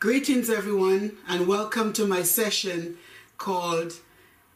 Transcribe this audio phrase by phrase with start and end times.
[0.00, 2.96] Greetings, everyone, and welcome to my session
[3.36, 3.92] called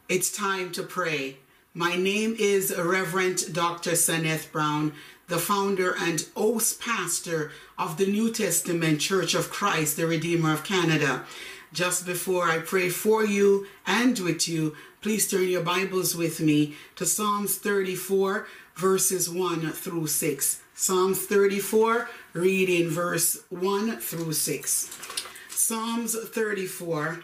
[0.09, 1.37] It's Time to Pray.
[1.71, 3.91] My name is Reverend Dr.
[3.91, 4.93] Saneth Brown,
[5.27, 10.63] the founder and host pastor of the New Testament Church of Christ, the Redeemer of
[10.63, 11.23] Canada.
[11.71, 16.73] Just before I pray for you and with you, please turn your Bibles with me
[16.95, 20.61] to Psalms 34, verses 1 through 6.
[20.73, 25.25] Psalms 34, reading verse 1 through 6.
[25.67, 27.21] Psalms 34,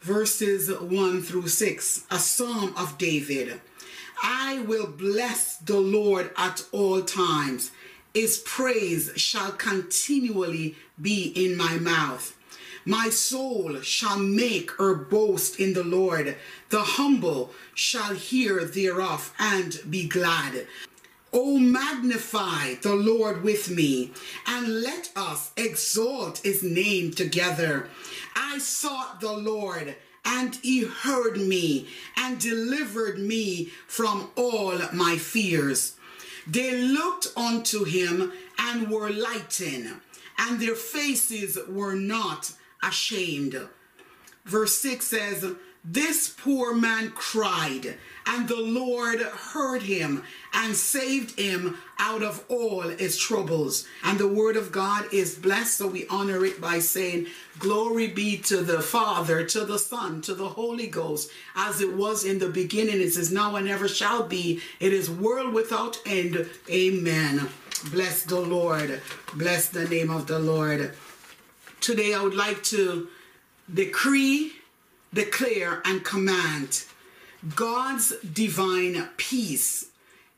[0.00, 3.60] verses 1 through 6, a psalm of David.
[4.22, 7.70] I will bless the Lord at all times.
[8.14, 12.34] His praise shall continually be in my mouth.
[12.86, 16.38] My soul shall make her boast in the Lord.
[16.70, 20.66] The humble shall hear thereof and be glad.
[21.32, 24.12] Oh, magnify the Lord with me,
[24.46, 27.88] and let us exalt his name together.
[28.34, 35.96] I sought the Lord, and he heard me, and delivered me from all my fears.
[36.46, 40.00] They looked unto him and were lightened,
[40.38, 43.68] and their faces were not ashamed.
[44.46, 51.78] Verse 6 says, This poor man cried, and the Lord heard him and saved him
[51.98, 53.86] out of all his troubles.
[54.04, 57.26] And the word of God is blessed, so we honor it by saying,
[57.58, 62.24] Glory be to the Father, to the Son, to the Holy Ghost, as it was
[62.24, 64.60] in the beginning, it is now and ever shall be.
[64.80, 66.48] It is world without end.
[66.68, 67.48] Amen.
[67.90, 69.00] Bless the Lord.
[69.34, 70.94] Bless the name of the Lord.
[71.80, 73.08] Today I would like to
[73.72, 74.52] decree,
[75.12, 76.84] declare, and command
[77.54, 79.86] God's divine peace,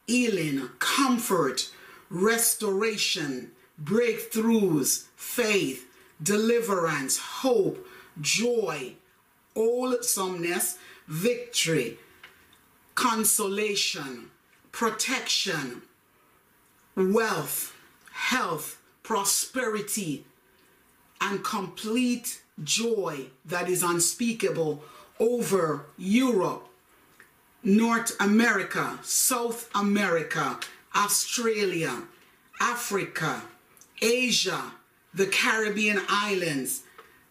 [0.06, 1.70] healing, comfort,
[2.10, 5.86] restoration, breakthroughs, faith,
[6.22, 7.86] deliverance, hope,
[8.20, 8.94] joy,
[9.54, 11.98] wholesomeness, victory,
[12.94, 14.30] consolation,
[14.72, 15.82] protection,
[16.94, 17.74] wealth,
[18.12, 20.24] health, prosperity,
[21.20, 24.82] and complete joy that is unspeakable
[25.18, 26.66] over Europe,
[27.62, 30.58] North America, South America,
[30.94, 32.02] Australia,
[32.60, 33.42] Africa,
[34.00, 34.72] Asia,
[35.12, 36.82] the Caribbean islands,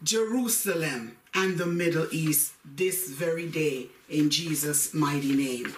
[0.03, 5.73] Jerusalem, and the Middle East this very day in Jesus' mighty name.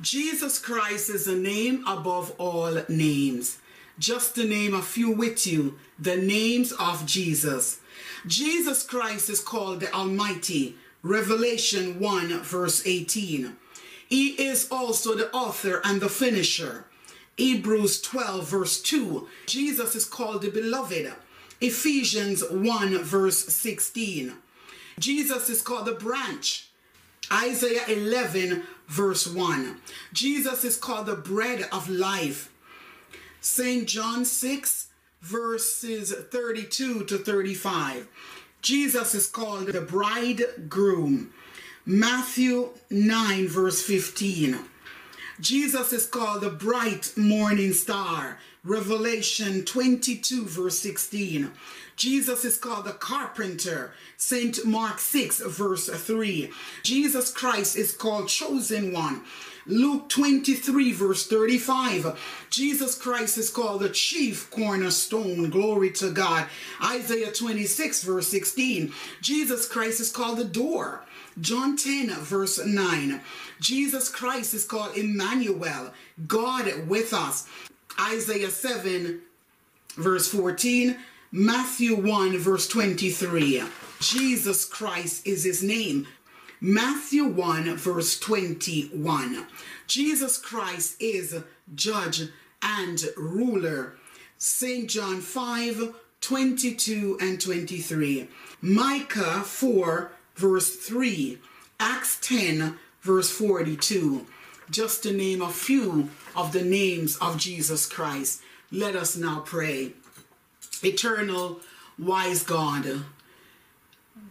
[0.00, 3.58] Jesus Christ is a name above all names.
[3.98, 7.80] Just to name a few with you, the names of Jesus.
[8.26, 13.56] Jesus Christ is called the Almighty, Revelation 1, verse 18.
[14.08, 16.86] He is also the author and the finisher.
[17.36, 19.28] Hebrews 12, verse 2.
[19.46, 21.12] Jesus is called the Beloved.
[21.60, 24.34] Ephesians 1, verse 16.
[24.98, 26.68] Jesus is called the branch.
[27.32, 29.80] Isaiah 11, verse 1.
[30.12, 32.50] Jesus is called the bread of life.
[33.44, 33.86] St.
[33.86, 34.88] John 6,
[35.20, 38.08] verses 32 to 35.
[38.62, 41.30] Jesus is called the bridegroom.
[41.84, 44.60] Matthew 9, verse 15.
[45.40, 48.38] Jesus is called the bright morning star.
[48.64, 51.52] Revelation 22, verse 16.
[51.96, 53.92] Jesus is called the carpenter.
[54.16, 54.64] St.
[54.64, 56.50] Mark 6, verse 3.
[56.82, 59.22] Jesus Christ is called chosen one.
[59.66, 62.46] Luke 23, verse 35.
[62.50, 65.48] Jesus Christ is called the chief cornerstone.
[65.48, 66.46] Glory to God.
[66.84, 68.92] Isaiah 26, verse 16.
[69.22, 71.04] Jesus Christ is called the door.
[71.40, 73.20] John 10, verse 9.
[73.60, 75.92] Jesus Christ is called Emmanuel,
[76.26, 77.48] God with us.
[77.98, 79.20] Isaiah 7,
[79.96, 80.98] verse 14.
[81.32, 83.62] Matthew 1, verse 23.
[84.00, 86.06] Jesus Christ is his name.
[86.60, 89.46] Matthew 1, verse 21.
[89.86, 91.42] Jesus Christ is
[91.74, 92.28] judge
[92.62, 93.96] and ruler.
[94.38, 94.88] St.
[94.88, 98.28] John 5, 22 and 23.
[98.62, 101.38] Micah 4, verse 3.
[101.78, 104.26] Acts 10, verse 42.
[104.70, 108.40] Just to name a few of the names of Jesus Christ.
[108.72, 109.92] Let us now pray.
[110.82, 111.60] Eternal,
[111.98, 113.04] wise God,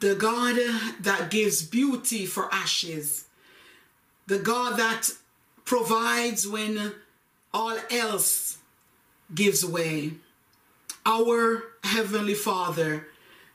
[0.03, 0.57] the God
[0.99, 3.23] that gives beauty for ashes,
[4.27, 5.09] the God that
[5.63, 6.91] provides when
[7.53, 8.57] all else
[9.33, 10.11] gives way.
[11.05, 13.07] Our Heavenly Father,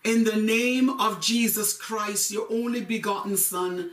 [0.02, 3.90] in the name of Jesus Christ, your only begotten Son,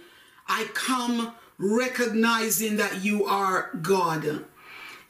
[0.48, 4.46] I come recognizing that you are God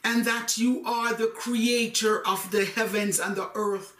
[0.02, 3.95] and that you are the creator of the heavens and the earth.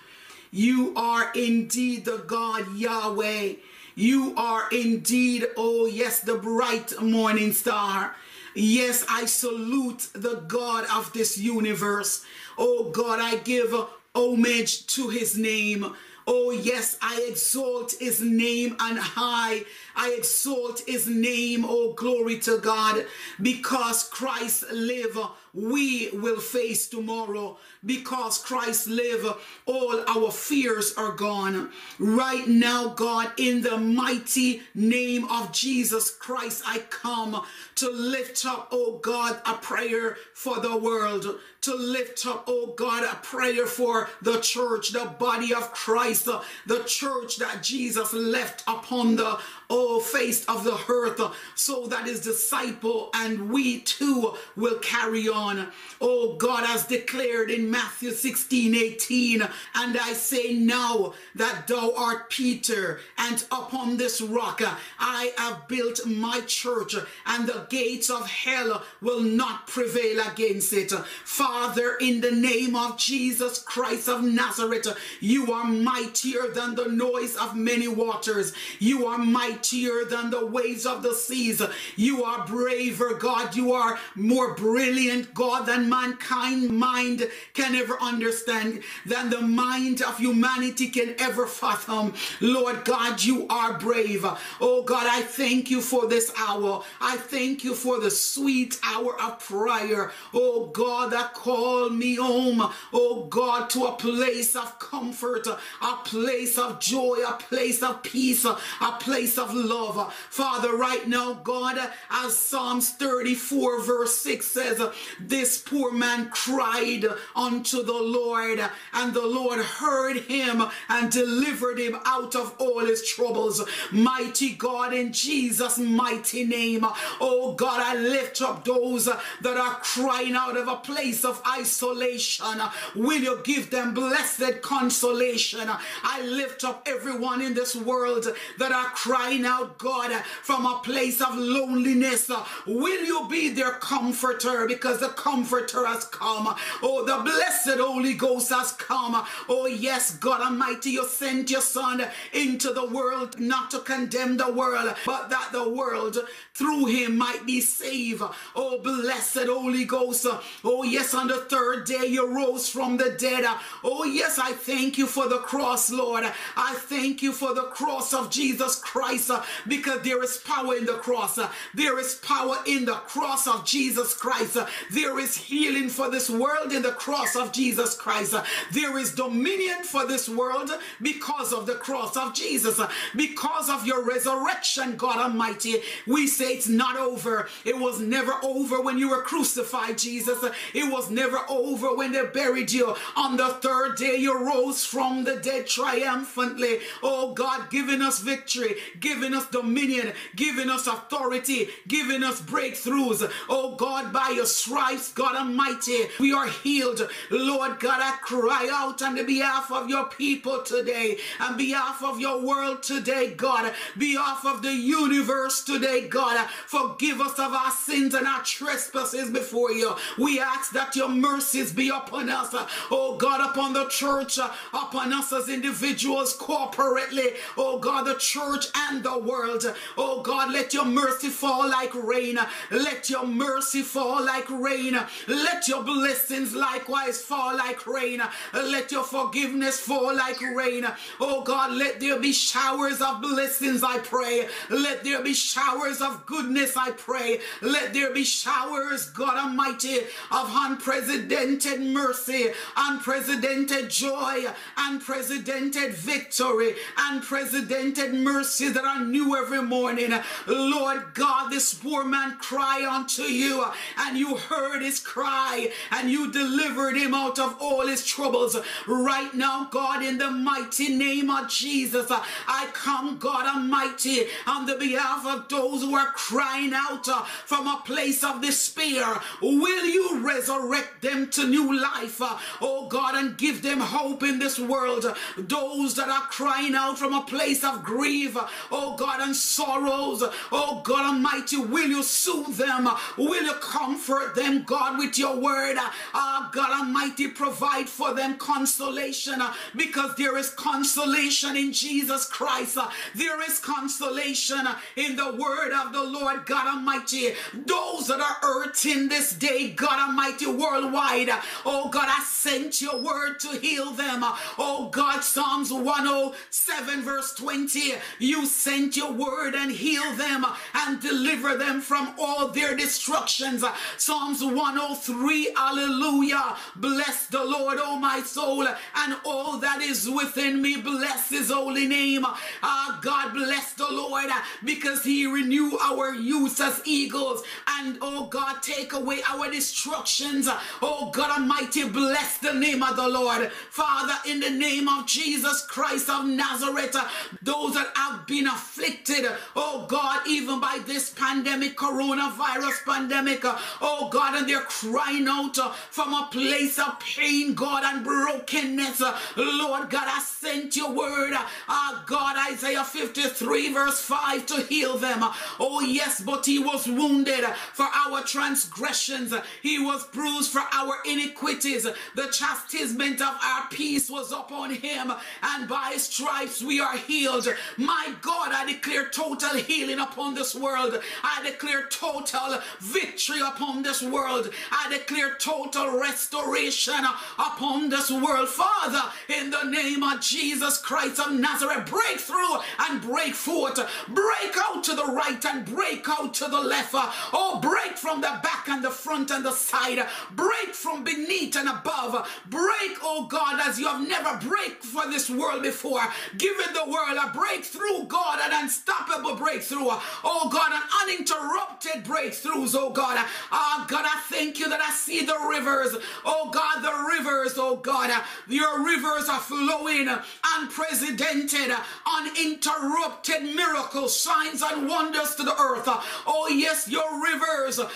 [0.51, 3.55] You are indeed the God Yahweh.
[3.95, 8.15] You are indeed, oh yes, the bright morning star.
[8.55, 12.25] Yes, I salute the God of this universe.
[12.57, 13.75] Oh God, I give
[14.15, 15.95] homage to his name.
[16.29, 19.63] Oh, yes, I exalt his name and high.
[19.95, 21.65] I exalt his name.
[21.65, 23.07] Oh, glory to God.
[23.41, 25.17] Because Christ live,
[25.57, 27.57] we will face tomorrow.
[27.85, 29.25] Because Christ live,
[29.65, 31.71] all our fears are gone.
[31.99, 37.43] Right now, God, in the mighty name of Jesus Christ, I come
[37.77, 43.03] to lift up, oh God, a prayer for the world to lift up, oh God,
[43.03, 46.27] a prayer for the church, the body of Christ,
[46.67, 51.21] the church that Jesus left upon the oh face of the earth
[51.55, 55.69] so that his disciple and we too will carry on.
[56.01, 62.31] Oh God has declared in Matthew 16, 18, and I say now that thou art
[62.31, 64.63] Peter, and upon this rock
[64.99, 66.95] I have built my church,
[67.27, 70.93] and the gates of hell will not prevail against it.
[71.25, 77.37] Father, in the name of Jesus Christ of Nazareth, you are mightier than the noise
[77.37, 78.53] of many waters.
[78.79, 79.19] You are
[79.57, 81.63] mightier than the waves of the seas.
[81.97, 83.57] You are braver, God.
[83.57, 90.19] You are more brilliant, God, than mankind mind can ever understand, than the mind of
[90.19, 92.13] humanity can ever fathom.
[92.41, 94.27] Lord God, you are brave.
[94.61, 96.83] Oh God, I thank you for this hour.
[97.01, 100.13] I thank you for the sweet hour of prayer.
[100.35, 102.63] Oh God, that call me home.
[102.93, 108.45] Oh God, to a place of comfort, a place of joy, a place of peace,
[108.45, 108.57] a
[109.01, 110.13] place of love.
[110.31, 111.79] Father, right now, God,
[112.11, 114.83] as Psalms 34 verse 6 says,
[115.21, 117.05] this poor man cried
[117.35, 118.61] unto the Lord,
[118.93, 123.63] and the Lord heard him and delivered him out of all his troubles.
[123.93, 126.85] Mighty God, in Jesus' mighty name,
[127.21, 132.61] oh God, I lift up those that are crying out of a place of isolation.
[132.95, 135.69] Will you give them blessed consolation?
[136.03, 138.27] I lift up everyone in this world
[138.59, 140.13] that are crying out, God,
[140.43, 142.31] from a place of loneliness.
[142.67, 144.67] Will you be their comforter?
[144.67, 146.55] Because the comforter has come.
[146.83, 149.27] Oh, the blessed Holy Ghost has come.
[149.49, 154.53] Oh, yes, God Almighty, you sent your Son into the world not to condemn the
[154.53, 156.19] world, but that the world
[156.55, 158.23] through him might be saved.
[158.55, 160.27] Oh, blessed Holy Ghost.
[160.65, 163.45] Oh, yes, on the third day you rose from the dead.
[163.83, 166.25] Oh, yes, I thank you for the cross, Lord.
[166.57, 170.87] I thank you for the cross of Jesus Christ Uh, because there is power in
[170.87, 171.39] the cross.
[171.39, 174.57] Uh, there is power in the cross of Jesus Christ.
[174.57, 178.35] Uh, there is healing for this world in the cross of Jesus Christ.
[178.73, 180.71] There is dominion for this world
[181.01, 182.81] because of the cross of Jesus.
[183.15, 185.77] Because of your resurrection, God Almighty,
[186.07, 187.49] we say it's not over.
[187.65, 190.45] It was never over when you were crucified, Jesus.
[190.75, 192.95] It was never over when they buried you.
[193.17, 196.81] On the third day, you rose from the dead triumphantly.
[197.03, 203.31] Oh God, giving us victory, giving us dominion, giving us authority, giving us breakthroughs.
[203.49, 207.01] Oh God, by your stripes, God Almighty, we are healed.
[207.31, 212.21] Lord God, I cry out on the behalf of your people today, on behalf of
[212.21, 216.49] your world today, God, behalf of the universe today, God.
[216.67, 219.95] Forgive us of our sins and our trespasses before you.
[220.19, 222.55] We ask that your mercies be upon us,
[222.91, 229.06] oh God, upon the church, upon us as individuals corporately, oh God, the church and
[229.07, 229.65] the world.
[229.97, 232.39] Oh God, let your mercy fall like rain.
[232.71, 234.99] Let your mercy fall like rain.
[235.29, 238.21] Let your blessings likewise fall like rain.
[238.53, 240.87] Let your forgiveness fall like rain.
[241.21, 244.49] Oh God, let there be showers of blessings, I pray.
[244.71, 247.41] Let there be showers of goodness, I pray.
[247.63, 249.99] Let there be showers, God Almighty,
[250.31, 254.47] of unprecedented mercy, unprecedented joy,
[254.77, 260.13] unprecedented victory, unprecedented mercy that are new every morning.
[260.47, 263.65] Lord God, this poor man cry unto you,
[263.99, 268.57] and you heard his cry, and you delivered him out of all his troubles.
[268.87, 274.77] Right now, God, in the mighty name of Jesus, I come, God Almighty, on the
[274.77, 279.05] behalf of those who are crying out uh, from a place of despair.
[279.43, 284.39] Will you resurrect them to new life, uh, oh God, and give them hope in
[284.39, 285.07] this world?
[285.37, 288.37] Those that are crying out from a place of grief,
[288.77, 290.23] oh God, and sorrows.
[290.53, 292.89] Oh God Almighty, will you soothe them?
[293.17, 295.77] Will you comfort them, God, with your word.
[296.15, 299.43] Ah, God Almighty, provide for them consolation
[299.75, 302.79] because there is consolation in Jesus Christ.
[303.15, 304.61] There is consolation
[304.97, 307.35] in the word of the Lord God Almighty.
[307.55, 311.31] Those that are hurting this day, God Almighty, worldwide.
[311.65, 314.21] Oh God, I sent your word to heal them.
[314.59, 317.95] Oh God, Psalms 107, verse 20.
[318.19, 320.45] You sent your word and heal them
[320.75, 323.63] and deliver them from all their destructions.
[323.97, 326.57] Psalms 103, hallelujah.
[326.75, 330.79] Bless the Lord, oh my soul, and all that is within me.
[330.79, 332.25] Bless his holy name.
[332.27, 334.31] Ah, God bless the Lord
[334.65, 337.45] because he renew our youth as eagles.
[337.69, 340.49] And oh God, take away our destructions.
[340.83, 343.53] Oh God Almighty, bless the name of the Lord.
[343.71, 346.97] Father, in the name of Jesus Christ of Nazareth,
[347.43, 354.35] those that have been afflicted, oh God, even by this pandemic, coronavirus pandemic, oh God,
[354.35, 355.57] and they're crying out
[355.91, 359.01] from a place of pain, God, and brokenness.
[359.37, 361.35] Lord God, I sent your word,
[361.69, 365.19] uh, God, Isaiah 53, verse 5, to heal them.
[365.61, 371.85] Oh, yes, but he was wounded for our transgressions, he was bruised for our iniquities.
[372.15, 377.49] The chastisement of our peace was upon him, and by his stripes we are healed.
[377.77, 381.01] My God, I declare total healing upon this world.
[381.23, 384.51] I declare total victory upon this world.
[384.71, 387.05] I declare total restoration
[387.39, 388.49] upon this world.
[388.49, 393.77] Father, in the name of Jesus Christ of Nazareth, break through and break forth.
[394.09, 396.91] Break out to the right and break out to the left.
[397.33, 400.05] Oh, break from the back and the front and the side.
[400.33, 402.29] Break from beneath and above.
[402.49, 406.03] Break, oh God, as you have never break for this world before.
[406.39, 409.89] Giving the world a breakthrough, God, an unstoppable breakthrough.
[410.25, 413.25] Oh God, an uninterrupted breakthroughs, oh God.
[413.53, 415.97] Oh, God, I thank you that I see the rivers.
[416.25, 418.11] Oh God, the rivers, oh God.
[418.49, 420.09] Your rivers are flowing
[420.57, 421.75] unprecedented,
[422.07, 425.85] uninterrupted miracles, signs, and wonders to the earth.
[426.27, 427.87] Oh, yes, your rivers, the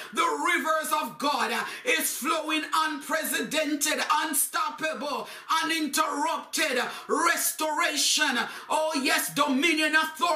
[0.54, 1.52] rivers of God,
[1.84, 5.28] is flowing unprecedented, unstoppable,
[5.62, 8.38] uninterrupted restoration.
[8.68, 10.29] Oh, yes, dominion, authority,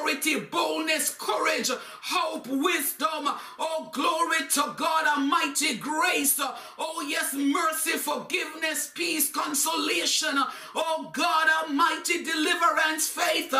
[0.50, 1.70] boldness, courage,
[2.02, 3.28] hope, wisdom.
[3.58, 6.40] Oh, glory to God, Almighty grace.
[6.78, 10.38] Oh, yes, mercy, forgiveness, peace, consolation.
[10.74, 13.54] Oh, God Almighty, deliverance, faith,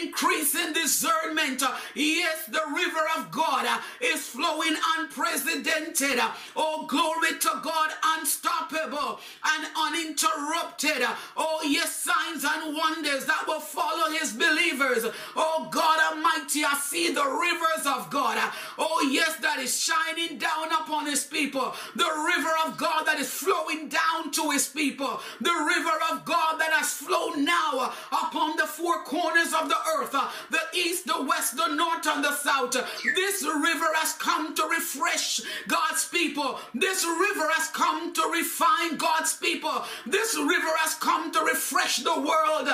[0.00, 1.62] increase in discernment.
[1.94, 6.20] Yes, the river of God is flowing unprecedented.
[6.56, 11.06] Oh, glory to God, unstoppable and uninterrupted.
[11.36, 15.06] Oh, yes, signs and wonders that will follow his believers.
[15.34, 18.38] Oh, God Almighty, I see the rivers of God.
[18.78, 21.74] Oh, yes, that is shining down upon his people.
[21.94, 25.20] The river of God that is flowing down to his people.
[25.42, 30.16] The river of God that has flown now upon the four corners of the earth
[30.50, 32.72] the east, the west, the north, and the south.
[32.72, 36.58] This river has come to refresh God's people.
[36.72, 39.84] This river has come to refine God's people.
[40.06, 42.68] This river has come to refresh the world.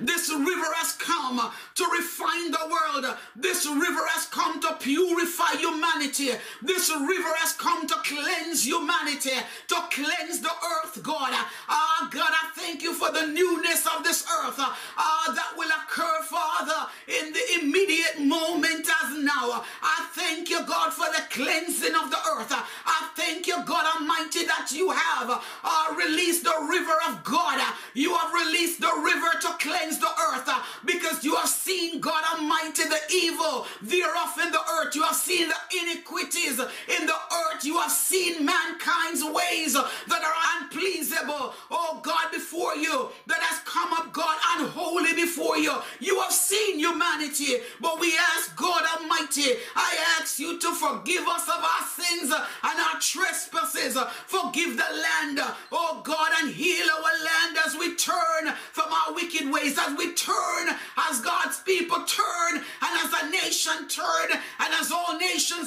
[0.00, 3.06] This river has come to refine the world.
[3.36, 6.30] This river has come to purify humanity.
[6.60, 11.30] This river has come to cleanse humanity, to cleanse the earth, God.
[11.68, 14.58] Ah, God, I thank you for the newness of this earth.
[14.58, 19.62] Ah, that will occur, Father, in the immediate moment as now.
[19.80, 22.50] I thank you, God, for the cleansing of the earth.
[22.50, 27.62] I thank you, God Almighty, that you have uh, released the river of God.
[27.94, 30.50] You have released the river to cleanse the earth
[30.84, 34.94] because you have seen, God Almighty, the evil thereof in the earth.
[34.94, 37.64] You have seen the iniquities in the earth.
[37.64, 43.92] You have seen mankind's ways that are unpleasable, oh God, before you, that has come
[43.92, 45.74] up, God, unholy before you.
[46.00, 51.48] You have seen humanity, but we ask, God Almighty, I ask you to forgive us
[51.48, 53.98] of our sins and our trespasses.
[54.26, 55.40] Forgive the land,
[55.72, 60.14] oh God, and heal our land as we turn from our wicked ways as we
[60.14, 60.68] turn,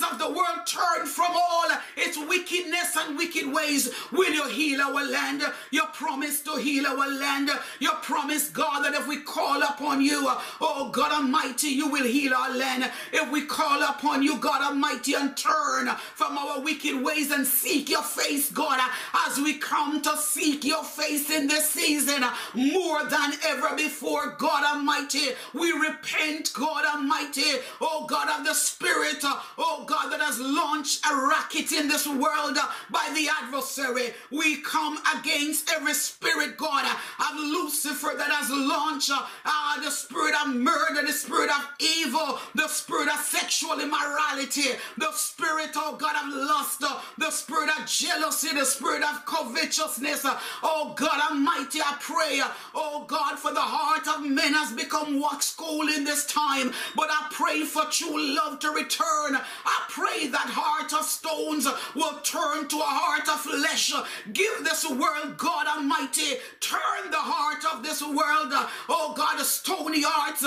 [0.04, 1.66] of the world turn from all
[1.96, 2.18] its
[2.52, 3.90] wickedness and wicked ways.
[4.12, 5.42] Will you heal our land?
[5.72, 7.50] You promise to heal our land.
[7.80, 10.28] You promise, God, that if we call upon you,
[10.60, 12.90] oh God Almighty, you will heal our land.
[13.14, 17.90] If we call upon you, God Almighty, and turn from our wicked ways and seek
[17.90, 18.80] your face, God,
[19.28, 24.64] as we come to seek your face in this season more than ever before, God
[24.76, 25.30] Almighty.
[25.54, 27.60] We repent, God Almighty.
[27.80, 29.24] Oh oh God of the Spirit,
[29.58, 32.41] oh God, that has launched a racket in this world
[32.90, 34.14] by the adversary.
[34.32, 40.56] We come against every spirit, God, of Lucifer that has launched uh, the spirit of
[40.56, 46.34] murder, the spirit of evil, the spirit of sexual immorality, the spirit, oh God, of
[46.34, 46.84] lust,
[47.18, 50.26] the spirit of jealousy, the spirit of covetousness.
[50.64, 52.42] Oh God Almighty, I pray,
[52.74, 57.10] oh God, for the heart of men has become wax cold in this time, but
[57.10, 59.38] I pray for true love to return.
[59.66, 63.94] I pray that heart of stones will turn to a heart of flesh.
[64.32, 68.54] Give this world, God Almighty, turn the heart of this world,
[68.88, 70.46] oh God, a stony hearts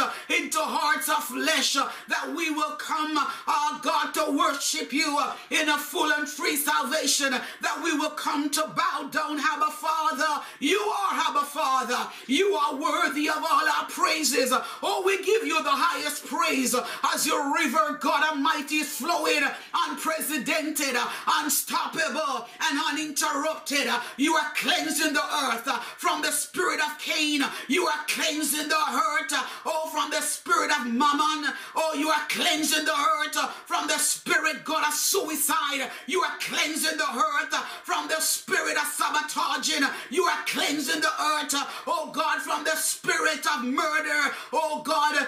[0.55, 5.35] into hearts of flesh, uh, that we will come, oh God, to worship you uh,
[5.51, 10.45] in a full and free salvation, that we will come to bow down, Abba Father.
[10.61, 12.09] You are Abba Father.
[12.29, 14.53] You are worthy of all our praises.
[14.83, 16.75] Oh, we give you the highest praise
[17.13, 19.43] as your river, God Almighty, is flowing
[19.89, 20.95] unprecedented,
[21.27, 23.89] unstoppable, and uninterrupted.
[24.17, 25.69] You are cleansing the earth
[25.99, 27.43] from the spirit of Cain.
[27.67, 29.33] You are cleansing the hurt,
[29.67, 31.53] oh, from the spirit of Mammon.
[31.75, 33.35] Oh, you are cleansing the hurt
[33.67, 35.91] from the spirit, God, of suicide.
[36.07, 39.87] You are cleansing the hurt from the spirit of sabotaging.
[40.11, 41.55] You are cleansing the earth,
[41.87, 44.35] oh God, from the spirit of murder.
[44.53, 45.27] Oh God,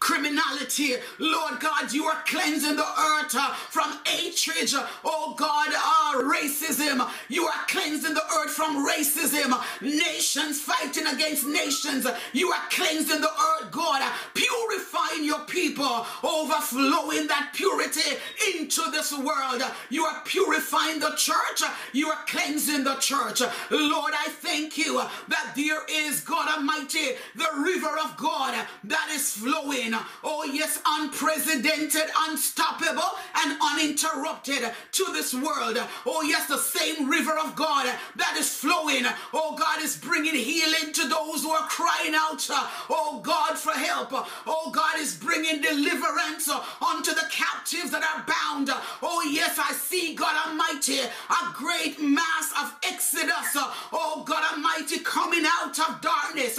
[0.00, 0.94] criminality.
[1.18, 4.70] Lord God, you are cleansing the earth uh, from hatred.
[5.04, 7.08] Oh God, uh, racism.
[7.28, 9.52] You are cleansing the earth from racism.
[9.82, 12.06] Nations fighting against nations.
[12.32, 14.02] You are cleansing the earth, God,
[14.34, 18.16] purifying your people, overflowing that purity
[18.56, 19.62] into this world.
[19.90, 21.62] You are purifying the church.
[21.92, 23.40] You are cleansing the church.
[23.70, 29.32] Lord, I thank you that there is, God Almighty, the river of God that is
[29.32, 29.89] flowing
[30.24, 35.78] Oh, yes, unprecedented, unstoppable, and uninterrupted to this world.
[36.06, 39.04] Oh, yes, the same river of God that is flowing.
[39.32, 42.46] Oh, God is bringing healing to those who are crying out.
[42.88, 44.08] Oh, God, for help.
[44.46, 48.70] Oh, God is bringing deliverance unto the captives that are bound.
[49.02, 53.56] Oh, yes, I see, God Almighty, a great mass of exodus.
[53.92, 56.58] Oh, God Almighty, coming out of darkness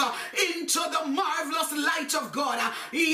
[0.56, 2.60] into the marvelous light of God.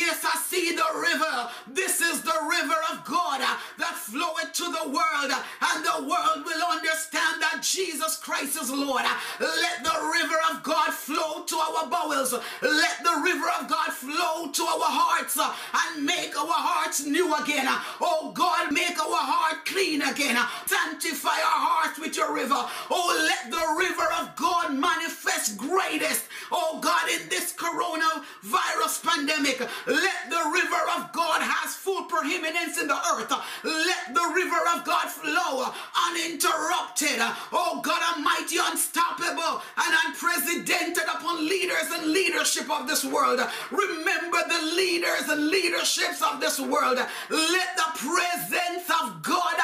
[0.07, 1.49] Yes, I see the river.
[1.67, 6.63] This is the river of God that floweth to the world, and the world will
[6.63, 9.03] understand that Jesus Christ is Lord.
[9.03, 12.31] Let the river of God flow to our bowels.
[12.31, 17.67] Let the river of God flow to our hearts and make our hearts new again.
[17.99, 20.39] Oh God, make our heart clean again.
[20.67, 22.55] Sanctify our hearts with your river.
[22.89, 26.31] Oh, let the river of God manifest greatest.
[26.49, 29.59] Oh God, in this coronavirus pandemic,
[29.97, 33.33] let the river of God has full preeminence in the earth.
[33.63, 35.73] Let the river of God flow
[36.07, 37.17] uninterrupted.
[37.51, 43.39] Oh God Almighty, unstoppable and unprecedented upon leaders and leadership of this world.
[43.71, 46.97] Remember the leaders and leaderships of this world.
[47.29, 49.56] Let the presence of God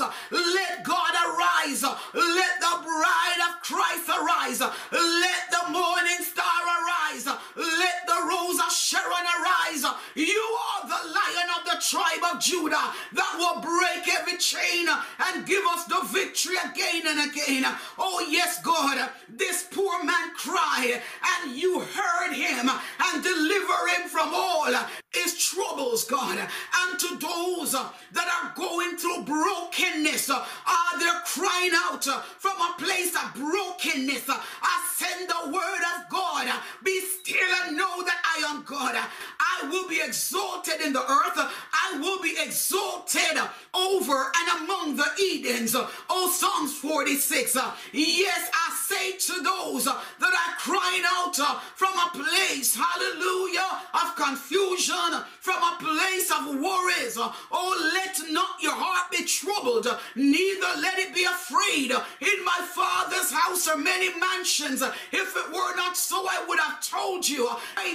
[0.00, 0.12] Ghost.
[0.30, 1.82] Let God arise.
[1.82, 4.60] Let the bride of Christ arise.
[4.60, 7.26] Let the morning star arise.
[7.26, 9.84] Let the rose of Sharon arise.
[10.14, 15.46] You are the lion of the tribe of Judah that will break every chain and
[15.46, 17.64] give us the victory again and again.
[17.98, 21.00] Oh, yes, God, this poor man cried,
[21.42, 24.72] and you heard him and deliver him from all
[25.12, 26.38] his troubles, God.
[26.38, 33.14] And to those that are going through brokenness, are they crying out from a place
[33.14, 34.28] of brokenness?
[34.28, 36.48] I send the word of God.
[36.84, 38.94] Be still and know that I am God.
[38.96, 41.36] I will be exalted in the earth.
[41.36, 43.38] I will be exalted
[43.74, 45.69] over and among the Edens.
[45.74, 47.56] Uh, oh, Psalms 46.
[47.56, 51.36] Uh, yes, I say to those uh, that are crying out
[51.76, 55.89] from a place, hallelujah, of confusion, from a place
[56.28, 57.16] of worries.
[57.16, 61.90] Uh, oh, let not your heart be troubled, uh, neither let it be afraid.
[61.92, 64.82] In my Father's house are many mansions.
[64.82, 67.48] If it were not so, I would have told you.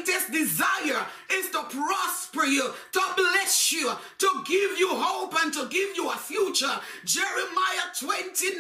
[0.05, 5.67] Greatest desire is to prosper you, to bless you, to give you hope and to
[5.67, 6.79] give you a future.
[7.03, 8.59] Jeremiah 29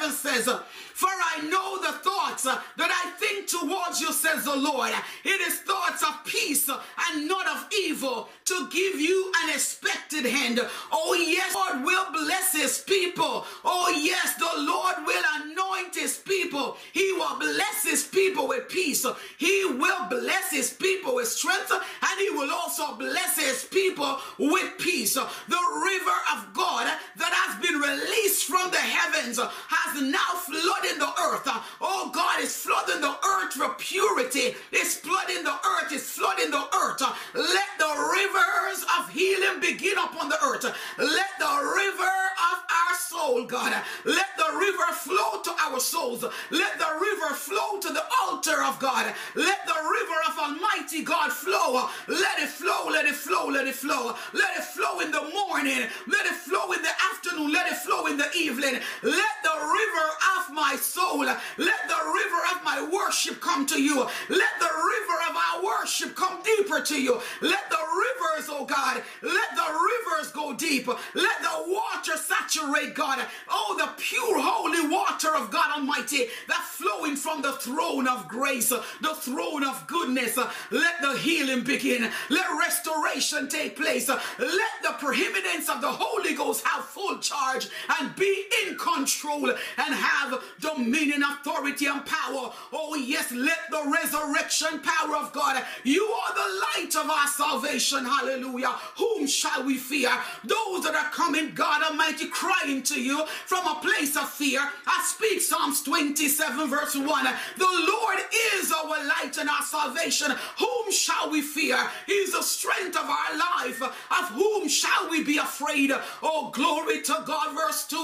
[0.00, 0.48] 11 says,
[0.94, 4.92] For I know the thoughts uh, that I think towards you, says the Lord.
[5.24, 6.80] It is thoughts of peace uh,
[7.10, 10.60] and not of evil to give you an expected hand.
[10.92, 13.44] Oh, yes, Lord will bless his people.
[13.64, 16.76] Oh, yes, the Lord will anoint his people.
[16.92, 19.04] He will bless his people with peace.
[19.36, 24.78] He will bless his people with strength, and he will also bless his people with
[24.78, 25.14] peace.
[25.14, 31.12] The river of God that has been released from the heavens has now flooded the
[31.20, 31.46] earth.
[31.46, 34.54] Uh, oh, God is flooding the earth for purity.
[34.72, 35.92] It's flooding the earth.
[35.92, 37.02] It's flooding the earth.
[37.34, 40.64] Let the rivers of healing begin upon the earth.
[40.98, 42.14] Let the river
[42.52, 43.72] of our soul, God,
[44.04, 46.24] let the river flow to our souls.
[46.50, 49.12] Let the river flow to the altar of God.
[49.34, 51.88] Let the river of Almighty God flow.
[52.08, 54.14] Let it flow, let it flow, let it flow.
[54.32, 55.82] Let it flow in the morning.
[56.06, 57.52] Let it flow in the afternoon.
[57.52, 58.80] Let it flow in the evening.
[59.02, 60.06] Let the river
[60.38, 63.96] of my soul, let the river of my worship come to you.
[64.28, 65.16] Let the river
[65.54, 67.20] our worship come deeper to you.
[67.40, 70.86] Let the rivers, oh God, let the rivers go deep.
[70.86, 73.24] Let the water saturate, God.
[73.48, 78.68] Oh, the pure, holy water of God Almighty that flowing from the throne of grace,
[78.68, 80.38] the throne of goodness.
[80.70, 82.10] Let the healing begin.
[82.30, 84.08] Let restoration take place.
[84.08, 87.68] Let the preeminence of the Holy Ghost have full charge
[88.00, 92.52] and be in control and have dominion, authority, and power.
[92.72, 95.43] Oh, yes, let the resurrection power of God.
[95.82, 98.04] You are the light of our salvation.
[98.04, 98.74] Hallelujah.
[98.96, 100.10] Whom shall we fear?
[100.42, 104.60] Those that are coming, God Almighty, crying to you from a place of fear.
[104.86, 107.04] I speak Psalms 27, verse 1.
[107.04, 108.18] The Lord
[108.56, 110.32] is our light and our salvation.
[110.58, 111.78] Whom shall we fear?
[112.06, 113.82] He's the strength of our life.
[113.82, 115.92] Of whom shall we be afraid?
[116.22, 117.54] Oh, glory to God.
[117.54, 117.96] Verse 2.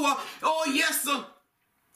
[0.43, 1.09] Oh, yes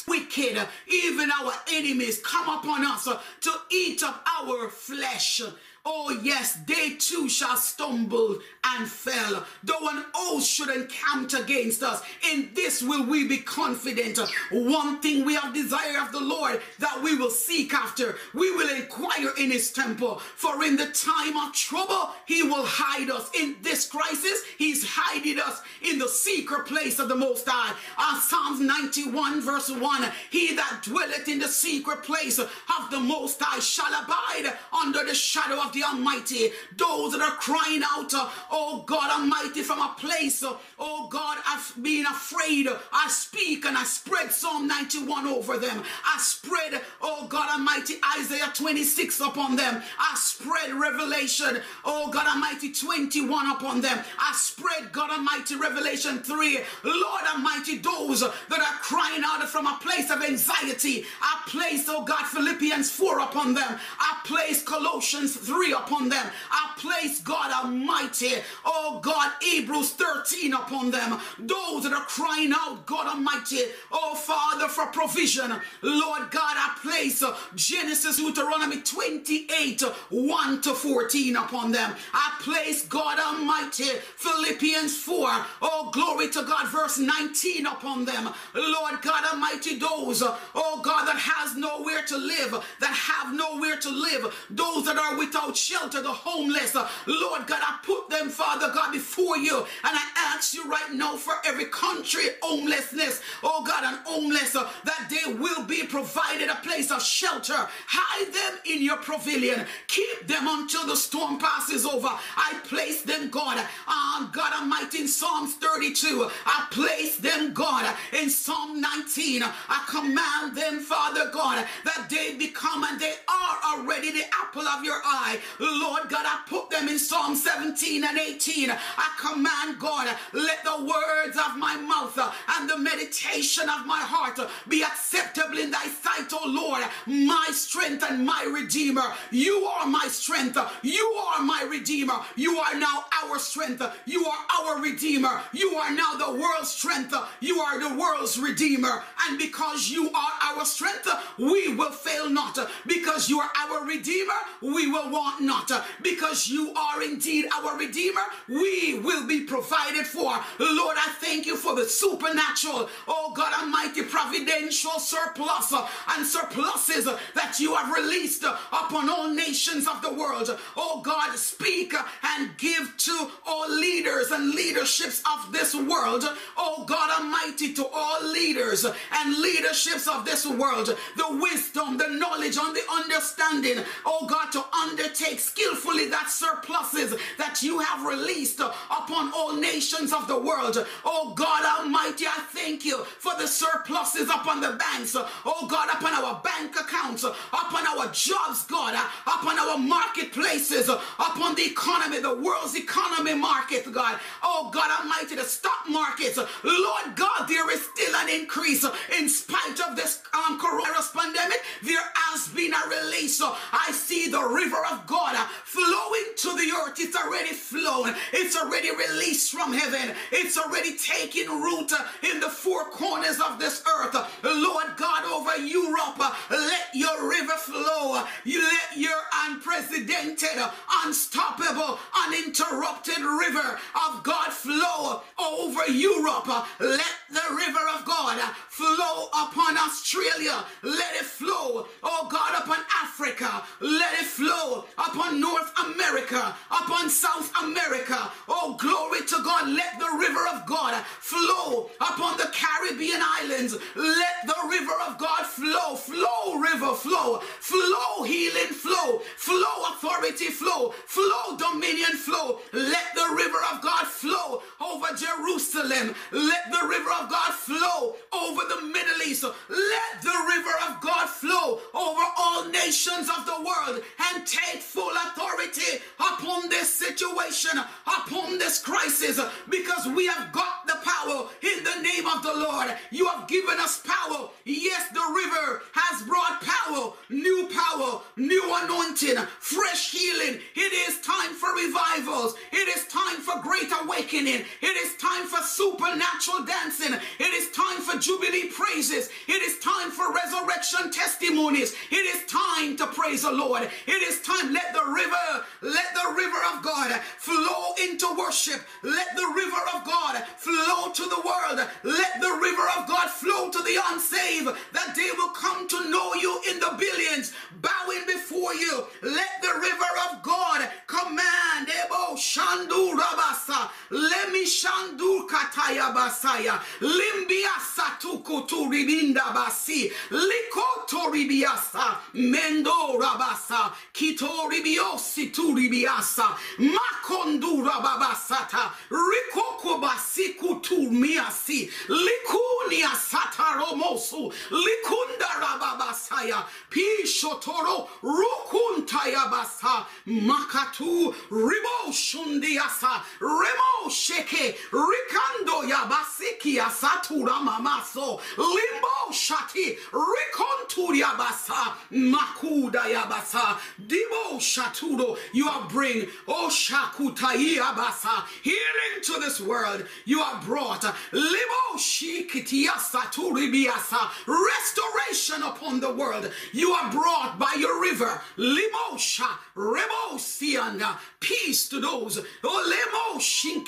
[0.06, 5.40] wicked, uh, even our enemies come upon us uh, to eat up our flesh.
[5.86, 9.44] Oh, yes, they too shall stumble and fell.
[9.62, 14.18] Though an oath should encamp against us, in this will we be confident.
[14.50, 18.16] One thing we have desire of the Lord that we will seek after.
[18.32, 20.20] We will inquire in his temple.
[20.36, 23.30] For in the time of trouble, he will hide us.
[23.38, 27.74] In this crisis, he's hiding us in the secret place of the Most High.
[27.98, 32.48] On Psalms 91, verse 1 He that dwelleth in the secret place of
[32.90, 36.50] the Most High shall abide under the shadow of the Almighty.
[36.76, 41.38] Those that are crying out, uh, oh God Almighty, from a place, uh, oh God,
[41.54, 45.82] of being afraid, I speak and I spread Psalm 91 over them.
[46.04, 49.82] I spread, oh God Almighty, Isaiah 26 upon them.
[49.98, 53.98] I spread Revelation, oh God Almighty, 21 upon them.
[54.18, 56.58] I spread, God Almighty, Revelation 3.
[56.84, 62.04] Lord Almighty, those that are crying out from a place of anxiety, I place, oh
[62.04, 63.78] God, Philippians 4 upon them.
[63.98, 66.26] I place Colossians 3 upon them.
[66.50, 68.32] I place God Almighty,
[68.64, 71.18] oh God, Hebrews 13 upon them.
[71.38, 73.60] Those that are crying out, God Almighty,
[73.92, 75.50] oh Father, for provision.
[75.82, 81.94] Lord God, I place uh, Genesis, Deuteronomy 28, uh, 1 to 14 upon them.
[82.12, 83.84] I place God Almighty,
[84.16, 85.28] Philippians 4,
[85.62, 88.28] oh glory to God, verse 19 upon them.
[88.54, 93.76] Lord God Almighty, those, uh, oh God, that has nowhere to live, that have nowhere
[93.76, 96.74] to live, those that are without shelter, the homeless.
[96.74, 99.58] Lord God, I put them, Father God, before you.
[99.58, 104.68] And I ask you right now for every country homelessness, oh God, and homeless, uh,
[104.84, 107.68] that they will be provided a place of shelter.
[107.86, 109.66] Hide them in your pavilion.
[109.86, 112.08] Keep them until the storm passes over.
[112.08, 116.30] I place them, God, on God Almighty in Psalms 32.
[116.46, 119.42] I place them, God, in Psalm 19.
[119.42, 124.84] I command them, Father God, that they become and they are already the apple of
[124.84, 125.38] your eye.
[125.60, 128.70] Lord God, I put them in Psalm 17 and 18.
[128.70, 132.18] I command God, let the words of my mouth
[132.56, 138.04] and the meditation of my heart be acceptable in thy sight, O Lord, my strength
[138.08, 139.12] and my redeemer.
[139.30, 140.58] You are my strength.
[140.82, 142.20] You are my redeemer.
[142.36, 143.82] You are now our strength.
[144.06, 145.40] You are our redeemer.
[145.52, 147.14] You are now the world's strength.
[147.40, 149.02] You are the world's redeemer.
[149.26, 152.58] And because you are our strength, we will fail not.
[152.86, 155.70] Because you are our redeemer, we will not.
[155.70, 160.32] Uh, because you are indeed our redeemer, we will be provided for.
[160.58, 167.06] Lord, I thank you for the supernatural, oh God Almighty, providential surplus uh, and surpluses
[167.06, 170.56] uh, that you have released upon all nations of the world.
[170.76, 176.24] Oh God, speak and give to all leaders and leaderships of this world.
[176.56, 180.86] Oh God Almighty, to all leaders and leaderships of this world,
[181.16, 187.62] the wisdom, the knowledge, and the understanding, oh God, to undertake skillfully that surpluses that
[187.62, 190.76] you have released upon all nations of the world.
[191.04, 196.12] Oh God Almighty, I thank you for the surpluses upon the banks, oh God, upon
[196.12, 198.94] our bank accounts, upon our jobs, God,
[199.26, 204.18] upon our marketplaces, upon the economy, the world's economy market, God.
[204.42, 206.38] Oh God Almighty, the stock markets.
[206.64, 208.84] Lord God, there is still an increase
[209.18, 211.60] in spite of this um, coronavirus pandemic.
[211.82, 213.42] There has been a release.
[213.42, 216.96] I see the river of God flowing to the earth.
[216.98, 218.14] It's already flown.
[218.32, 220.14] It's already released from heaven.
[220.32, 224.14] It's already taking root in the four corners of this earth.
[224.42, 226.18] Lord God, over Europe,
[226.50, 228.24] let your river flow.
[228.44, 230.58] You let your unprecedented,
[231.04, 236.48] unstoppable, uninterrupted river of God flow over Europe.
[236.80, 238.40] Let the river of God
[238.74, 240.64] flow upon Australia.
[240.82, 243.62] Let it flow, oh God, upon Africa.
[243.80, 248.32] Let it flow upon North America, upon South America.
[248.48, 249.68] Oh, glory to God.
[249.68, 253.78] Let the river of God flow upon the Caribbean islands.
[253.94, 255.94] Let the river of God flow.
[255.94, 257.38] Flow, river, flow.
[257.60, 259.20] Flow, healing, flow.
[259.36, 260.90] Flow, authority, flow.
[261.06, 262.58] Flow, dominion, flow.
[262.72, 266.14] Let the river of God flow over Jerusalem.
[266.30, 269.44] Let the river of God flow over the Middle East.
[269.44, 275.12] Let the river of God flow over all nations of the world and take full
[275.26, 282.02] authority upon this situation, upon this crisis, because we have got the power in the
[282.02, 282.94] name of the Lord.
[283.10, 284.48] You have given us power.
[284.64, 290.60] Yes, the river has brought power, new power, new anointing, fresh healing.
[290.74, 292.54] It is time for revivals.
[292.72, 294.64] It is time for great awakening.
[294.82, 297.14] It is time for supernatural dancing.
[297.38, 299.30] It is time for jubilee praises.
[299.48, 301.94] It is time for resurrection testimonies.
[302.10, 303.82] It is time to praise the Lord.
[304.06, 304.72] It is time.
[304.72, 308.80] Let the river, let the river of God flow into worship.
[309.02, 311.88] Let the river of God flow to the world.
[312.02, 316.34] Let the river of God flow to the unsaved that they will come to know
[316.34, 319.04] you in the billions, bowing before you.
[319.22, 321.88] Let the river of God command.
[321.88, 323.83] Ebo Shandu Rabasa.
[324.14, 326.78] Lemi Shandu Kataya Basaya.
[327.00, 330.08] Limbia Satuku to Ribinda Basi.
[330.30, 332.18] Likoto Ribiasa.
[332.34, 333.92] Mendo Rabasa.
[334.12, 336.56] Kito Ribiosi to Ribiasa.
[336.78, 338.92] Makondu Rababasata.
[339.10, 341.90] Rikoko Basiku to Miasi.
[342.06, 344.52] Likunia Sataromosu.
[344.70, 346.64] Likunda Rababasaya.
[346.88, 348.06] Pishotoro.
[348.22, 350.06] Rukuntaya Basa.
[350.28, 351.34] Makatu.
[351.50, 353.20] Ribo Shundiasa.
[353.40, 354.74] Remo Sheke.
[354.90, 358.40] Rikando Yabasiki Asatura Mamaso.
[358.56, 359.96] Limbo Shati.
[360.12, 361.94] Rikonturia Basa.
[362.12, 363.78] Makuda Yabasa.
[364.06, 365.36] Dibo Shaturo.
[365.52, 366.26] You are bring.
[366.48, 368.44] Oh Shakutai Abasa.
[368.62, 370.04] Healing to this world.
[370.24, 371.04] You are brought.
[371.32, 374.30] Libo Shikitiasa Turibiasa.
[374.46, 376.50] Restoration upon the world.
[376.72, 378.40] You are brought by your river.
[378.58, 379.48] Limosha.
[379.76, 381.18] Rebo Sianda.
[381.40, 382.40] Peace to those.
[382.64, 383.83] Shinkiasa Tiasa Turibiasa.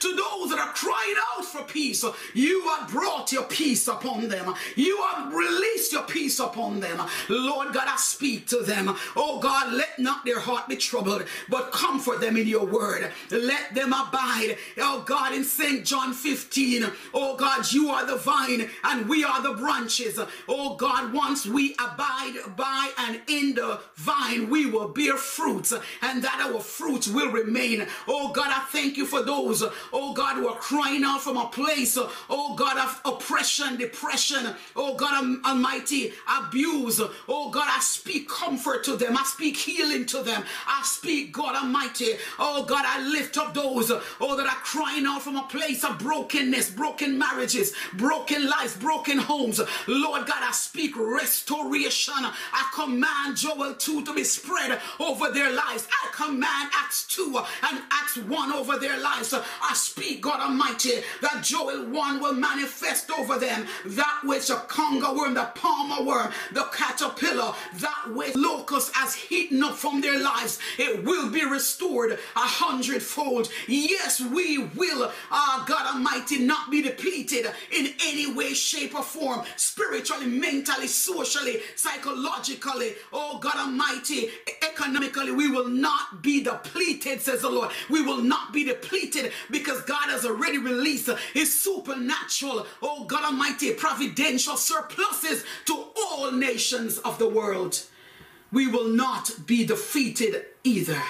[0.00, 2.04] To those that are crying out for peace.
[2.34, 4.54] You have brought your peace upon them.
[4.76, 7.00] You have released your peace upon them.
[7.28, 8.94] Lord God, I speak to them.
[9.16, 13.10] Oh God, let not their heart be troubled, but comfort them in your word.
[13.30, 14.56] Let them abide.
[14.78, 15.84] Oh God, in St.
[15.84, 16.86] John 15.
[17.14, 20.18] Oh God, you are the vine and we are the branches.
[20.48, 25.72] Oh God, once we abide by and in the vine, we will bear fruits
[26.02, 27.86] and that our fruits remain.
[28.06, 29.62] Oh God, I thank you for those,
[29.92, 31.98] oh God, who are crying out from a place,
[32.30, 37.00] oh God, of oppression, depression, oh God um, Almighty, abuse.
[37.28, 39.16] Oh God, I speak comfort to them.
[39.16, 40.44] I speak healing to them.
[40.66, 45.22] I speak, God Almighty, oh God, I lift up those, oh, that are crying out
[45.22, 49.60] from a place of brokenness, broken marriages, broken lives, broken homes.
[49.86, 52.14] Lord God, I speak restoration.
[52.16, 55.88] I command Joel 2 to be spread over their lives.
[55.90, 59.34] I command Acts 2 and Acts 1 over their lives.
[59.34, 65.34] I speak, God Almighty, that Joel 1 will manifest over them that which a cankerworm,
[65.34, 71.04] the palmer worm, the caterpillar, that which locust has eaten up from their lives, it
[71.04, 73.48] will be restored a hundredfold.
[73.66, 79.42] Yes, we will, uh, God Almighty, not be depleted in any way, shape, or form,
[79.56, 84.30] spiritually, mentally, socially, psychologically, oh God Almighty,
[84.62, 87.70] economically, we will not be depleted, says the Lord.
[87.88, 93.72] We will not be depleted because God has already released his supernatural, oh God Almighty,
[93.74, 97.82] providential surpluses to all nations of the world.
[98.52, 101.02] We will not be defeated either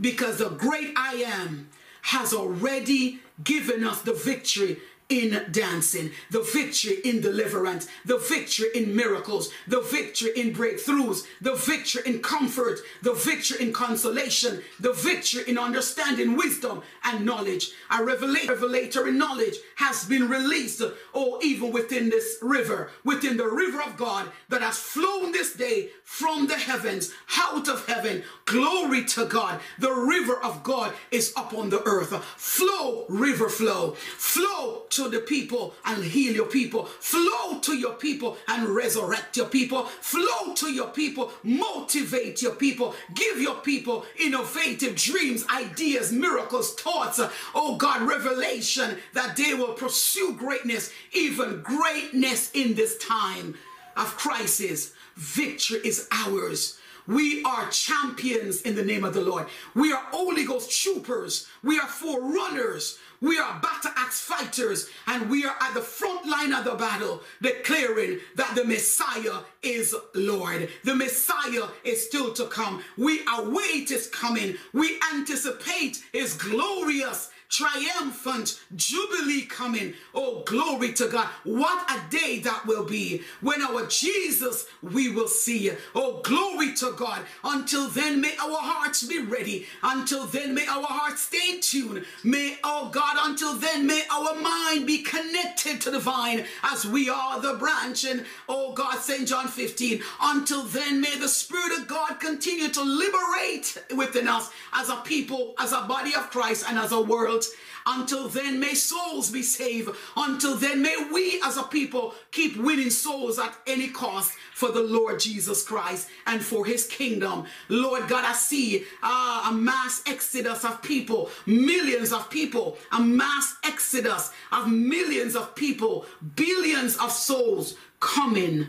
[0.00, 1.68] because the great I am
[2.02, 8.94] has already given us the victory in dancing, the victory in deliverance, the victory in
[8.94, 15.44] miracles, the victory in breakthroughs, the victory in comfort, the victory in consolation, the victory
[15.46, 17.70] in understanding, wisdom, and knowledge.
[17.90, 20.82] A revelatory knowledge has been released,
[21.14, 25.88] or even within this river, within the river of God that has flown this day
[26.04, 28.22] from the heavens, out of heaven.
[28.44, 29.60] Glory to God.
[29.78, 32.12] The river of God is upon the earth.
[32.36, 33.92] Flow, river flow.
[34.16, 36.86] Flow to the people and heal your people.
[36.86, 39.84] Flow to your people and resurrect your people.
[39.84, 41.30] Flow to your people.
[41.42, 42.94] Motivate your people.
[43.14, 47.20] Give your people innovative dreams, ideas, miracles, thoughts.
[47.54, 53.54] Oh God, revelation that they will pursue greatness, even greatness in this time
[53.96, 54.92] of crisis.
[55.16, 56.78] Victory is ours.
[57.08, 59.46] We are champions in the name of the Lord.
[59.74, 61.46] We are Holy Ghost troopers.
[61.62, 62.98] We are forerunners.
[63.20, 67.22] We are battle axe fighters and we are at the front line of the battle
[67.42, 70.68] declaring that the Messiah is Lord.
[70.84, 72.82] The Messiah is still to come.
[72.96, 74.56] We await his coming.
[74.72, 79.94] We anticipate his glorious triumphant jubilee coming.
[80.14, 81.26] Oh, glory to God.
[81.44, 85.70] What a day that will be when our Jesus we will see.
[85.94, 87.22] Oh, glory to God.
[87.42, 89.66] Until then, may our hearts be ready.
[89.82, 92.04] Until then, may our hearts stay tuned.
[92.22, 97.08] May, oh God, until then, may our mind be connected to the vine as we
[97.08, 98.04] are the branch.
[98.04, 99.26] And oh God, St.
[99.26, 100.02] John 15.
[100.20, 105.54] Until then, may the Spirit of God continue to liberate within us as a people,
[105.58, 107.44] as a body of Christ, and as a world world.
[107.86, 109.90] Until then, may souls be saved.
[110.16, 114.82] Until then, may we as a people keep winning souls at any cost for the
[114.82, 117.46] Lord Jesus Christ and for his kingdom.
[117.68, 123.54] Lord God, I see uh, a mass exodus of people, millions of people, a mass
[123.64, 126.04] exodus of millions of people,
[126.36, 128.66] billions of souls coming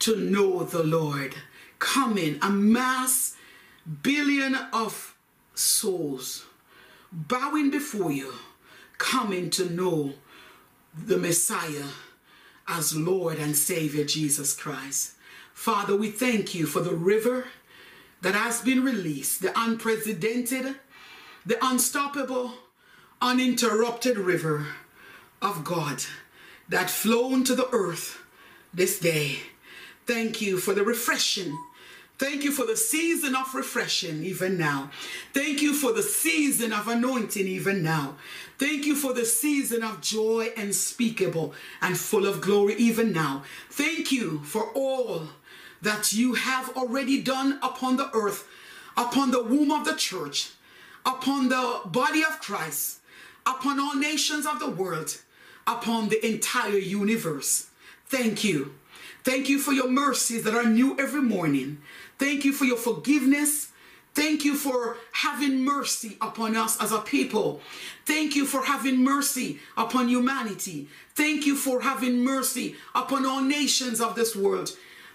[0.00, 1.34] to know the Lord.
[1.78, 3.36] Coming, a mass
[4.02, 5.16] billion of
[5.54, 6.44] souls
[7.12, 8.32] bowing before you,
[8.98, 10.14] coming to know
[10.96, 11.86] the Messiah
[12.66, 15.12] as Lord and Savior Jesus Christ.
[15.52, 17.46] Father, we thank you for the river
[18.22, 20.76] that has been released, the unprecedented,
[21.44, 22.54] the unstoppable,
[23.20, 24.66] uninterrupted river
[25.42, 26.04] of God
[26.68, 28.22] that flowed to the earth
[28.72, 29.40] this day.
[30.06, 31.56] Thank you for the refreshing
[32.22, 34.92] Thank you for the season of refreshing even now.
[35.32, 38.14] Thank you for the season of anointing even now.
[38.58, 43.42] Thank you for the season of joy unspeakable and full of glory even now.
[43.70, 45.30] Thank you for all
[45.82, 48.46] that you have already done upon the earth,
[48.96, 50.50] upon the womb of the church,
[51.04, 53.00] upon the body of Christ,
[53.44, 55.18] upon all nations of the world,
[55.66, 57.66] upon the entire universe.
[58.06, 58.74] Thank you.
[59.24, 61.80] Thank you for your mercies that are new every morning.
[62.22, 63.72] Thank you for your forgiveness.
[64.14, 67.60] Thank you for having mercy upon us as a people.
[68.06, 70.86] Thank you for having mercy upon humanity.
[71.16, 74.70] Thank you for having mercy upon all nations of this world.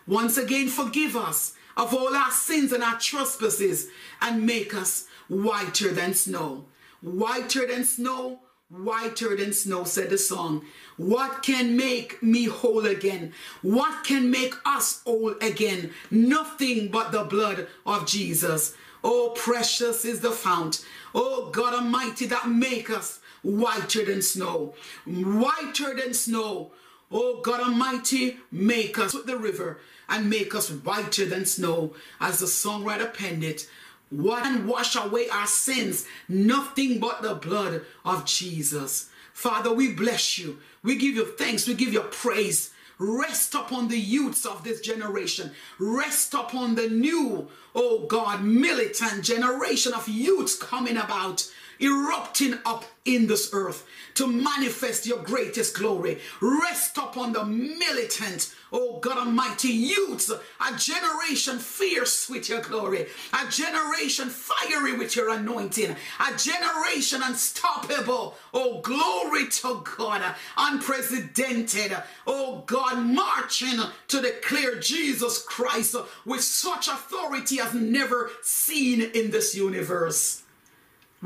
[0.06, 3.88] Once again, forgive us of all our sins and our trespasses
[4.22, 6.66] and make us whiter than snow.
[7.00, 10.66] Whiter than snow, whiter than snow, said the song.
[10.98, 13.34] What can make me whole again?
[13.62, 15.92] What can make us whole again?
[16.12, 18.76] Nothing but the blood of Jesus.
[19.04, 20.86] Oh, precious is the fount.
[21.16, 24.74] Oh, God Almighty, that make us whiter than snow.
[25.06, 26.72] Whiter than snow.
[27.10, 31.94] Oh, God Almighty, make us with the river and make us whiter than snow.
[32.20, 33.70] As the songwriter penned it,
[34.12, 39.10] and wash away our sins, nothing but the blood of Jesus.
[39.34, 40.60] Father, we bless you.
[40.84, 41.68] We give you thanks.
[41.68, 42.72] We give you praise.
[43.00, 45.52] Rest upon the youths of this generation.
[45.78, 51.48] Rest upon the new, oh God, militant generation of youths coming about
[51.80, 56.20] erupting up in this earth to manifest your greatest glory.
[56.42, 63.50] Rest upon the militant, oh God Almighty, youths, a generation fierce with your glory, a
[63.50, 70.22] generation fiery with your anointing, a generation unstoppable, oh glory to God,
[70.58, 79.32] unprecedented, oh God, marching to declare Jesus Christ with such authority as never seen in
[79.32, 80.44] this universe.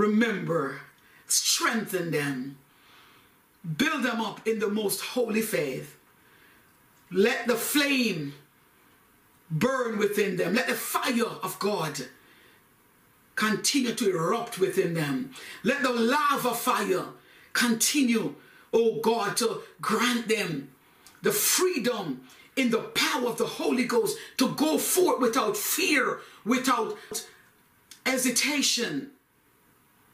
[0.02, 0.82] Remember,
[1.28, 2.58] strengthen them,
[3.78, 5.96] build them up in the most holy faith.
[7.12, 8.34] Let the flame
[9.52, 10.56] burn within them.
[10.56, 12.08] Let the fire of God
[13.36, 15.34] continue to erupt within them.
[15.64, 17.06] Let the lava fire
[17.54, 18.34] continue,
[18.74, 20.72] oh God, to grant them
[21.22, 22.22] the freedom
[22.56, 26.98] in the power of the Holy Ghost to go forth without fear, without
[28.04, 29.12] hesitation,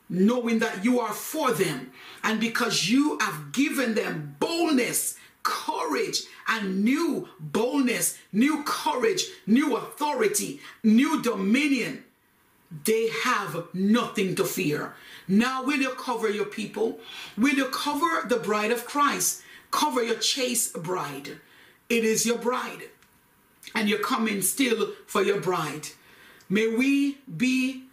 [0.09, 1.91] knowing that you are for them.
[2.23, 10.59] And because you have given them boldness, courage, and new boldness, new courage, new authority,
[10.83, 12.03] new dominion,
[12.85, 14.93] they have nothing to fear.
[15.27, 16.99] Now, will you cover your people?
[17.37, 19.41] Will you cover the bride of Christ?
[19.71, 21.37] Cover your chaste bride.
[21.89, 22.83] It is your bride.
[23.75, 25.87] And you're coming still for your bride.
[26.49, 27.86] May we be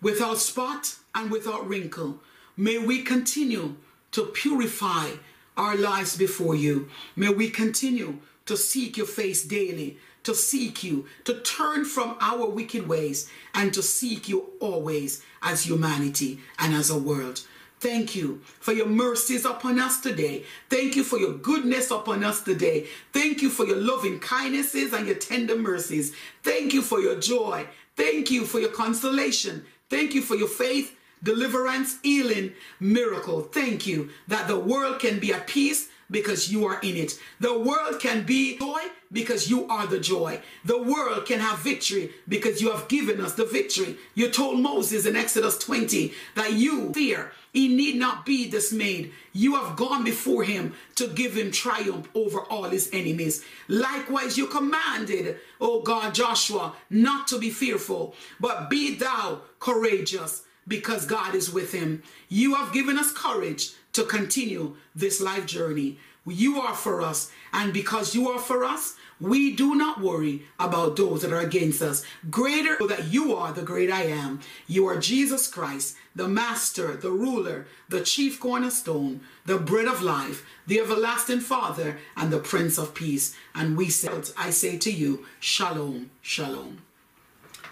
[0.00, 2.20] without spot and without wrinkle.
[2.56, 3.76] May we continue
[4.12, 5.10] to purify
[5.56, 6.88] our lives before you.
[7.16, 12.48] May we continue to seek your face daily, to seek you, to turn from our
[12.48, 17.42] wicked ways, and to seek you always as humanity and as a world.
[17.78, 20.44] Thank you for your mercies upon us today.
[20.68, 22.86] Thank you for your goodness upon us today.
[23.12, 26.14] Thank you for your loving kindnesses and your tender mercies.
[26.42, 27.66] Thank you for your joy.
[27.96, 29.64] Thank you for your consolation.
[29.90, 33.42] Thank you for your faith, deliverance, healing, miracle.
[33.42, 37.18] Thank you that the world can be at peace because you are in it.
[37.40, 38.80] The world can be joy
[39.12, 40.40] because you are the joy.
[40.64, 43.96] The world can have victory because you have given us the victory.
[44.14, 47.32] You told Moses in Exodus 20 that you fear.
[47.52, 49.12] He need not be dismayed.
[49.32, 53.44] You have gone before him to give him triumph over all his enemies.
[53.68, 61.06] Likewise, you commanded, O God, Joshua, not to be fearful, but be thou courageous because
[61.06, 62.02] God is with him.
[62.28, 65.98] You have given us courage to continue this life journey.
[66.26, 70.96] You are for us, and because you are for us, we do not worry about
[70.96, 72.02] those that are against us.
[72.30, 74.40] Greater that you are the great I am.
[74.66, 80.46] You are Jesus Christ, the Master, the Ruler, the Chief Cornerstone, the Bread of Life,
[80.66, 83.36] the Everlasting Father, and the Prince of Peace.
[83.54, 86.78] And we say, I say to you, Shalom, Shalom.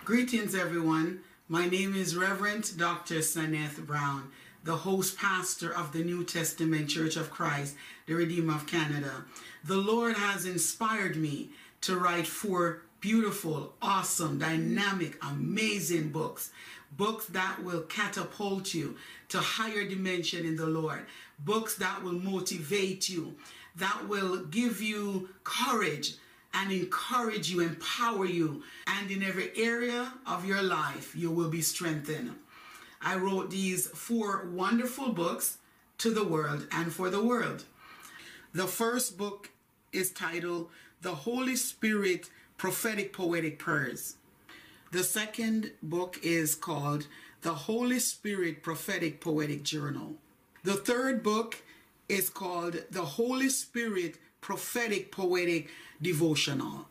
[0.05, 1.21] Greetings, everyone.
[1.49, 3.21] My name is Reverend Dr.
[3.21, 4.31] Saneth Brown
[4.65, 7.75] the host pastor of the New Testament Church of Christ,
[8.07, 9.25] the Redeemer of Canada.
[9.69, 11.51] The Lord has inspired me
[11.83, 16.53] to write four beautiful, awesome, dynamic, amazing books.
[16.97, 18.97] Books that will catapult you
[19.29, 21.05] to higher dimension in the Lord.
[21.41, 23.35] Books that will motivate you,
[23.77, 26.15] that will give you courage
[26.55, 28.63] and encourage you, empower you.
[28.87, 32.35] And in every area of your life, you will be strengthened.
[33.03, 35.59] I wrote these four wonderful books
[35.99, 37.65] to the world and for the world.
[38.55, 39.51] The first book
[39.93, 40.69] is titled
[41.03, 44.17] The Holy Spirit Prophetic Poetic Prayers.
[44.93, 47.07] The second book is called
[47.43, 50.15] The Holy Spirit Prophetic Poetic Journal.
[50.65, 51.63] The third book
[52.09, 55.69] is called The Holy Spirit Prophetic Poetic
[56.01, 56.87] Devotional.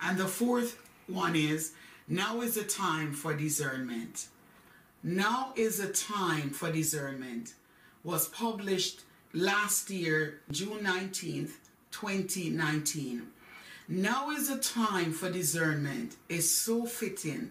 [0.00, 1.72] And the fourth one is
[2.08, 4.28] Now is the Time for Discernment.
[5.02, 7.54] Now is the time for discernment
[8.02, 9.02] was published
[9.32, 11.52] last year, June 19th,
[12.00, 13.26] 2019.
[13.88, 17.50] Now is a time for discernment is so fitting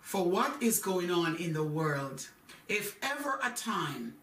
[0.00, 2.28] for what is going on in the world.
[2.68, 4.14] If ever a time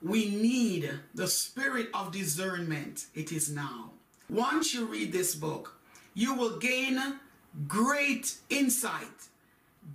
[0.00, 3.90] we need the spirit of discernment, it is now.
[4.30, 5.74] Once you read this book,
[6.14, 7.00] you will gain
[7.66, 9.28] great insight,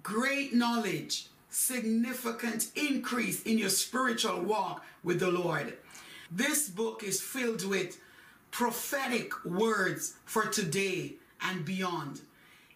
[0.03, 5.78] great knowledge, significant increase in your spiritual walk with the Lord.
[6.30, 7.97] This book is filled with
[8.52, 12.22] prophetic words for today and beyond.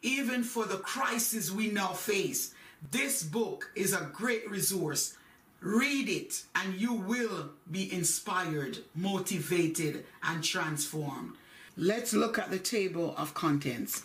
[0.02, 2.54] Even for the crisis we now face,
[2.90, 5.18] this book is a great resource.
[5.60, 11.36] Read it and you will be inspired, motivated, and transformed.
[11.78, 14.04] Let's look at the table of contents.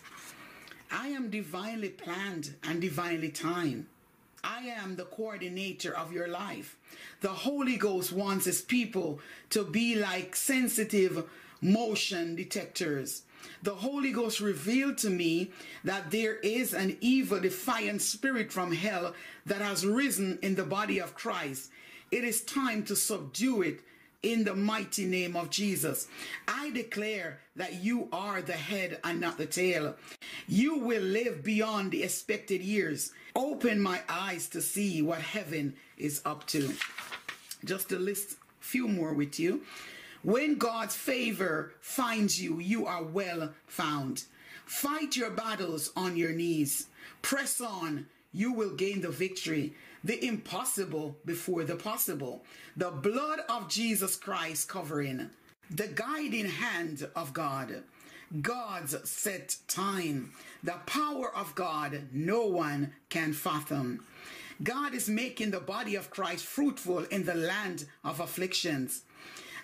[0.92, 3.86] I am divinely planned and divinely timed.
[4.44, 6.76] I am the coordinator of your life.
[7.20, 9.18] The Holy Ghost wants his people
[9.50, 11.24] to be like sensitive
[11.60, 13.22] motion detectors.
[13.62, 15.50] The Holy Ghost revealed to me
[15.84, 19.14] that there is an evil, defiant spirit from hell
[19.46, 21.70] that has risen in the body of Christ.
[22.10, 23.80] It is time to subdue it
[24.22, 26.08] in the mighty name of Jesus.
[26.48, 29.94] I declare that you are the head and not the tail.
[30.48, 33.12] You will live beyond the expected years.
[33.34, 36.72] Open my eyes to see what heaven is up to.
[37.64, 39.62] Just to list a few more with you.
[40.26, 44.24] When God's favor finds you, you are well found.
[44.64, 46.88] Fight your battles on your knees.
[47.22, 48.06] Press on.
[48.32, 49.74] You will gain the victory.
[50.02, 52.44] The impossible before the possible.
[52.76, 55.30] The blood of Jesus Christ covering.
[55.70, 57.84] The guiding hand of God.
[58.42, 60.32] God's set time.
[60.64, 64.04] The power of God no one can fathom.
[64.60, 69.02] God is making the body of Christ fruitful in the land of afflictions.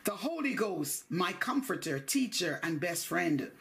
[0.04, 3.52] The Holy Ghost, my comforter, teacher, and best friend.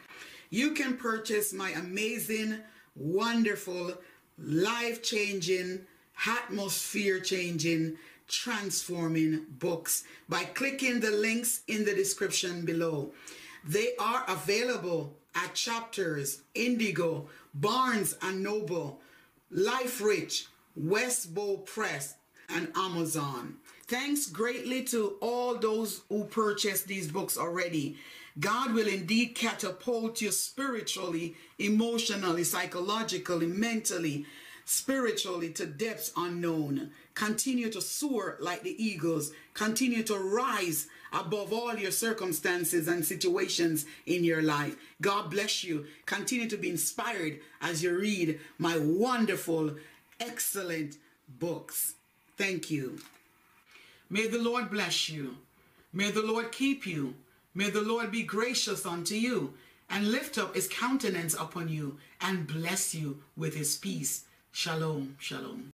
[0.50, 2.58] You can purchase my amazing,
[2.96, 3.94] wonderful,
[4.38, 5.86] life changing,
[6.26, 13.12] atmosphere changing, transforming books by clicking the links in the description below.
[13.64, 19.00] They are available at Chapters, Indigo, Barnes and Noble,
[19.54, 22.16] LifeRich, Westbow Press,
[22.48, 23.58] and Amazon.
[23.92, 27.98] Thanks greatly to all those who purchased these books already.
[28.40, 34.24] God will indeed catapult you spiritually, emotionally, psychologically, mentally,
[34.64, 36.92] spiritually to depths unknown.
[37.14, 39.30] Continue to soar like the eagles.
[39.52, 44.74] Continue to rise above all your circumstances and situations in your life.
[45.02, 45.84] God bless you.
[46.06, 49.72] Continue to be inspired as you read my wonderful,
[50.18, 50.96] excellent
[51.38, 51.92] books.
[52.38, 52.98] Thank you.
[54.12, 55.38] May the Lord bless you.
[55.90, 57.14] May the Lord keep you.
[57.54, 59.54] May the Lord be gracious unto you
[59.88, 64.24] and lift up his countenance upon you and bless you with his peace.
[64.52, 65.70] Shalom, shalom.